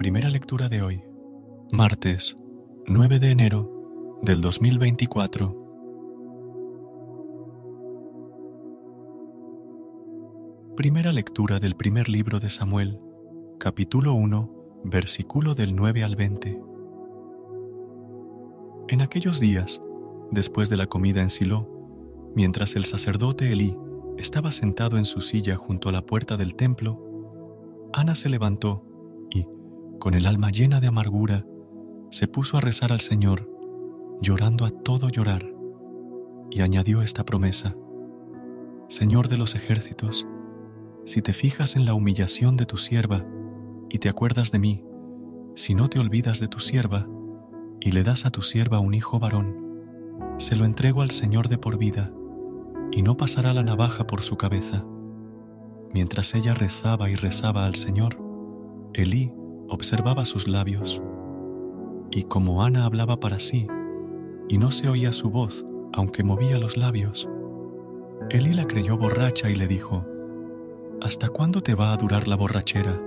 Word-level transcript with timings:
Primera 0.00 0.30
lectura 0.30 0.70
de 0.70 0.80
hoy, 0.80 1.04
martes 1.72 2.34
9 2.86 3.18
de 3.18 3.32
enero 3.32 4.18
del 4.22 4.40
2024. 4.40 5.54
Primera 10.74 11.12
lectura 11.12 11.60
del 11.60 11.76
primer 11.76 12.08
libro 12.08 12.40
de 12.40 12.48
Samuel, 12.48 12.98
capítulo 13.58 14.14
1, 14.14 14.80
versículo 14.84 15.54
del 15.54 15.76
9 15.76 16.02
al 16.02 16.16
20. 16.16 16.62
En 18.88 19.02
aquellos 19.02 19.38
días, 19.38 19.82
después 20.30 20.70
de 20.70 20.78
la 20.78 20.86
comida 20.86 21.20
en 21.20 21.28
Silo, 21.28 21.68
mientras 22.34 22.74
el 22.74 22.86
sacerdote 22.86 23.52
Elí 23.52 23.76
estaba 24.16 24.50
sentado 24.50 24.96
en 24.96 25.04
su 25.04 25.20
silla 25.20 25.56
junto 25.56 25.90
a 25.90 25.92
la 25.92 26.00
puerta 26.00 26.38
del 26.38 26.54
templo, 26.54 27.90
Ana 27.92 28.14
se 28.14 28.30
levantó 28.30 28.86
con 30.00 30.14
el 30.14 30.26
alma 30.26 30.50
llena 30.50 30.80
de 30.80 30.88
amargura, 30.88 31.44
se 32.10 32.26
puso 32.26 32.56
a 32.56 32.60
rezar 32.60 32.90
al 32.90 33.00
Señor, 33.00 33.48
llorando 34.22 34.64
a 34.64 34.70
todo 34.70 35.10
llorar, 35.10 35.46
y 36.50 36.62
añadió 36.62 37.02
esta 37.02 37.24
promesa, 37.24 37.76
Señor 38.88 39.28
de 39.28 39.36
los 39.36 39.54
ejércitos, 39.54 40.26
si 41.04 41.22
te 41.22 41.34
fijas 41.34 41.76
en 41.76 41.84
la 41.84 41.94
humillación 41.94 42.56
de 42.56 42.66
tu 42.66 42.78
sierva 42.78 43.24
y 43.88 43.98
te 43.98 44.08
acuerdas 44.08 44.50
de 44.50 44.58
mí, 44.58 44.84
si 45.54 45.74
no 45.74 45.88
te 45.88 46.00
olvidas 46.00 46.40
de 46.40 46.48
tu 46.48 46.60
sierva 46.60 47.06
y 47.78 47.92
le 47.92 48.02
das 48.02 48.24
a 48.24 48.30
tu 48.30 48.42
sierva 48.42 48.80
un 48.80 48.94
hijo 48.94 49.20
varón, 49.20 50.34
se 50.38 50.56
lo 50.56 50.64
entrego 50.64 51.02
al 51.02 51.10
Señor 51.10 51.48
de 51.48 51.58
por 51.58 51.76
vida, 51.76 52.10
y 52.90 53.02
no 53.02 53.16
pasará 53.16 53.52
la 53.52 53.62
navaja 53.62 54.06
por 54.06 54.22
su 54.22 54.36
cabeza. 54.36 54.84
Mientras 55.92 56.34
ella 56.34 56.54
rezaba 56.54 57.10
y 57.10 57.16
rezaba 57.16 57.66
al 57.66 57.74
Señor, 57.74 58.18
Elí 58.94 59.32
observaba 59.70 60.24
sus 60.24 60.48
labios, 60.48 61.00
y 62.10 62.24
como 62.24 62.62
Ana 62.62 62.84
hablaba 62.84 63.18
para 63.18 63.38
sí, 63.38 63.66
y 64.48 64.58
no 64.58 64.70
se 64.70 64.88
oía 64.88 65.12
su 65.12 65.30
voz, 65.30 65.64
aunque 65.92 66.24
movía 66.24 66.58
los 66.58 66.76
labios, 66.76 67.28
Elí 68.28 68.52
la 68.52 68.66
creyó 68.66 68.96
borracha 68.96 69.50
y 69.50 69.56
le 69.56 69.66
dijo, 69.66 70.04
¿Hasta 71.00 71.28
cuándo 71.30 71.62
te 71.62 71.74
va 71.74 71.92
a 71.92 71.96
durar 71.96 72.28
la 72.28 72.36
borrachera? 72.36 73.00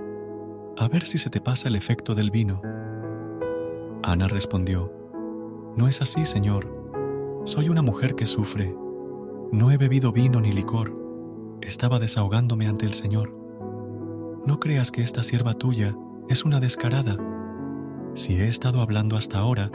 A 0.76 0.88
ver 0.88 1.06
si 1.06 1.16
se 1.18 1.30
te 1.30 1.40
pasa 1.40 1.68
el 1.68 1.76
efecto 1.76 2.14
del 2.14 2.30
vino. 2.30 2.60
Ana 4.02 4.28
respondió, 4.28 4.92
No 5.76 5.88
es 5.88 6.02
así, 6.02 6.26
Señor. 6.26 7.42
Soy 7.44 7.70
una 7.70 7.80
mujer 7.80 8.16
que 8.16 8.26
sufre. 8.26 8.76
No 9.50 9.70
he 9.70 9.78
bebido 9.78 10.12
vino 10.12 10.40
ni 10.40 10.52
licor. 10.52 10.94
Estaba 11.62 11.98
desahogándome 12.00 12.66
ante 12.66 12.84
el 12.84 12.92
Señor. 12.92 13.32
No 14.44 14.60
creas 14.60 14.90
que 14.90 15.02
esta 15.02 15.22
sierva 15.22 15.54
tuya 15.54 15.96
es 16.28 16.44
una 16.44 16.60
descarada. 16.60 17.18
Si 18.14 18.34
he 18.34 18.48
estado 18.48 18.80
hablando 18.80 19.16
hasta 19.16 19.38
ahora, 19.38 19.70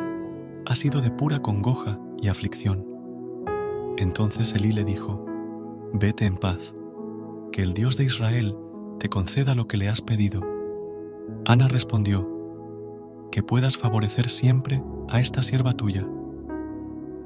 ha 0.65 0.75
sido 0.75 1.01
de 1.01 1.11
pura 1.11 1.41
congoja 1.41 1.99
y 2.21 2.27
aflicción. 2.27 2.85
Entonces 3.97 4.53
Elí 4.53 4.71
le 4.71 4.83
dijo, 4.83 5.25
Vete 5.93 6.25
en 6.25 6.37
paz, 6.37 6.73
que 7.51 7.61
el 7.61 7.73
Dios 7.73 7.97
de 7.97 8.05
Israel 8.05 8.55
te 8.99 9.09
conceda 9.09 9.55
lo 9.55 9.67
que 9.67 9.77
le 9.77 9.89
has 9.89 10.01
pedido. 10.01 10.41
Ana 11.45 11.67
respondió, 11.67 12.27
Que 13.31 13.43
puedas 13.43 13.77
favorecer 13.77 14.29
siempre 14.29 14.83
a 15.07 15.19
esta 15.19 15.43
sierva 15.43 15.73
tuya. 15.73 16.07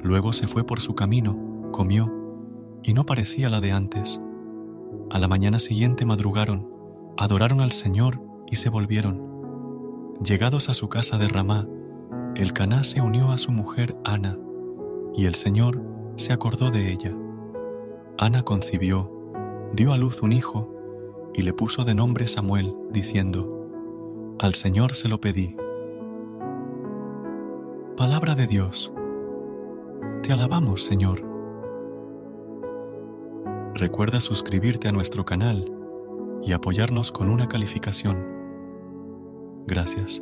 Luego 0.01 0.33
se 0.33 0.47
fue 0.47 0.65
por 0.65 0.81
su 0.81 0.95
camino, 0.95 1.69
comió, 1.71 2.11
y 2.83 2.93
no 2.93 3.05
parecía 3.05 3.49
la 3.49 3.61
de 3.61 3.71
antes. 3.71 4.19
A 5.09 5.19
la 5.19 5.27
mañana 5.27 5.59
siguiente 5.59 6.05
madrugaron, 6.05 6.67
adoraron 7.17 7.61
al 7.61 7.71
Señor 7.71 8.32
y 8.53 8.55
se 8.55 8.69
volvieron. 8.69 9.19
Llegados 10.23 10.69
a 10.69 10.75
su 10.75 10.87
casa 10.87 11.17
de 11.17 11.27
Ramá, 11.27 11.67
el 12.35 12.53
Caná 12.53 12.83
se 12.83 13.01
unió 13.01 13.31
a 13.31 13.39
su 13.39 13.51
mujer 13.51 13.97
Ana, 14.03 14.37
y 15.15 15.25
el 15.25 15.33
Señor 15.33 15.81
se 16.17 16.33
acordó 16.33 16.69
de 16.69 16.91
ella. 16.91 17.15
Ana 18.19 18.43
concibió, 18.43 19.11
dio 19.73 19.91
a 19.91 19.97
luz 19.97 20.21
un 20.21 20.33
hijo, 20.33 20.69
y 21.33 21.41
le 21.41 21.51
puso 21.51 21.83
de 21.83 21.95
nombre 21.95 22.27
Samuel, 22.27 22.75
diciendo, 22.91 24.35
Al 24.39 24.53
Señor 24.53 24.93
se 24.93 25.07
lo 25.07 25.19
pedí. 25.19 25.57
Palabra 27.97 28.35
de 28.35 28.45
Dios. 28.45 28.93
Te 30.21 30.31
alabamos, 30.31 30.83
Señor. 30.83 31.23
Recuerda 33.73 34.21
suscribirte 34.21 34.89
a 34.89 34.91
nuestro 34.91 35.25
canal 35.25 35.71
y 36.43 36.53
apoyarnos 36.53 37.11
con 37.11 37.31
una 37.31 37.49
calificación. 37.49 38.32
Gracias. 39.67 40.21